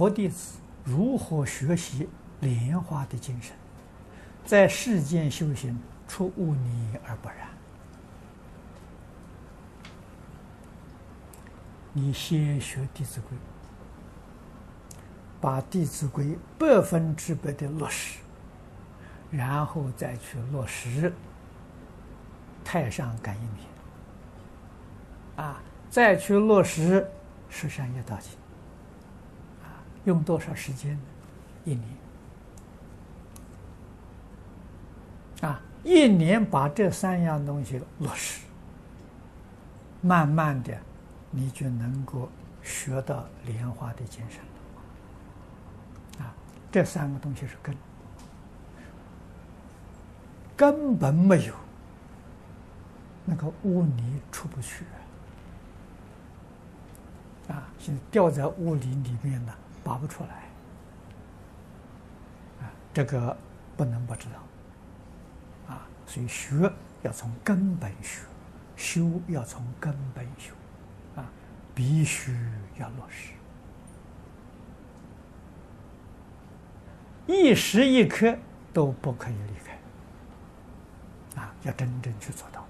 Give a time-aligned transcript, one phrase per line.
[0.00, 2.08] 佛弟子如何学习
[2.40, 3.54] 莲花的精神，
[4.46, 7.36] 在世间修行出污泥而不染？
[11.92, 13.36] 你先学《弟子规》，
[15.38, 16.24] 把《弟子规》
[16.58, 18.20] 百分之百的落实，
[19.30, 21.10] 然后再去落实
[22.64, 23.66] 《太上感应篇》，
[25.42, 25.60] 啊，
[25.90, 27.02] 再去落实
[27.50, 28.32] 《十善业道经》。
[30.04, 30.98] 用多少时间？
[31.64, 31.88] 一年。
[35.42, 38.42] 啊，一年把这三样东西落实，
[40.02, 40.76] 慢慢的，
[41.30, 42.28] 你就能够
[42.62, 44.38] 学到莲花的精神
[46.18, 46.24] 了。
[46.24, 46.34] 啊，
[46.70, 47.74] 这三个东西是根，
[50.56, 51.54] 根本没有，
[53.24, 54.84] 那个污泥出不去。
[57.48, 59.56] 啊，现在掉在污泥里面了。
[59.82, 60.44] 拔不出来，
[62.60, 63.36] 啊，这个
[63.76, 66.70] 不能不知道，啊，所以学
[67.02, 68.22] 要从根本学，
[68.76, 70.52] 修要从根本修，
[71.16, 71.24] 啊，
[71.74, 72.36] 必须
[72.78, 73.32] 要落实，
[77.26, 78.36] 一时一刻
[78.72, 82.66] 都不可以离开，啊，要真正去做到。